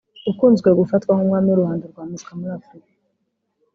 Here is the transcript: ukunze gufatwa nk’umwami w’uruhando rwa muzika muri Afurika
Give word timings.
ukunze 0.31 0.69
gufatwa 0.79 1.11
nk’umwami 1.15 1.47
w’uruhando 1.49 1.83
rwa 1.91 2.03
muzika 2.09 2.31
muri 2.39 2.51
Afurika 2.59 2.93